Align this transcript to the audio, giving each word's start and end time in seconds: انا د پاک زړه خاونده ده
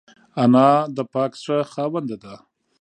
انا 0.43 0.69
د 0.95 0.97
پاک 1.13 1.31
زړه 1.43 1.59
خاونده 1.71 2.17
ده 2.23 2.33